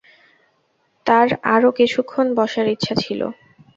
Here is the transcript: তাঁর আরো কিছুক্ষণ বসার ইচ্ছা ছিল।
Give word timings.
তাঁর 1.05 1.27
আরো 1.53 1.69
কিছুক্ষণ 1.71 2.27
বসার 2.35 2.67
ইচ্ছা 2.67 2.93
ছিল। 2.95 3.21